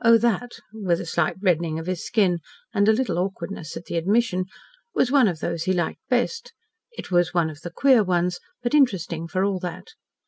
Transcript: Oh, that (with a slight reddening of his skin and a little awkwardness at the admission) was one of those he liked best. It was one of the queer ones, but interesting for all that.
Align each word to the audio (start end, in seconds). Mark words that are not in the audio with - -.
Oh, 0.00 0.16
that 0.18 0.52
(with 0.72 1.00
a 1.00 1.04
slight 1.06 1.34
reddening 1.42 1.76
of 1.80 1.86
his 1.88 2.04
skin 2.04 2.38
and 2.72 2.88
a 2.88 2.92
little 2.92 3.18
awkwardness 3.18 3.76
at 3.76 3.86
the 3.86 3.96
admission) 3.96 4.44
was 4.94 5.10
one 5.10 5.26
of 5.26 5.40
those 5.40 5.64
he 5.64 5.72
liked 5.72 6.08
best. 6.08 6.52
It 6.92 7.10
was 7.10 7.34
one 7.34 7.50
of 7.50 7.62
the 7.62 7.72
queer 7.72 8.04
ones, 8.04 8.38
but 8.62 8.74
interesting 8.74 9.26
for 9.26 9.42
all 9.44 9.58
that. 9.58 9.94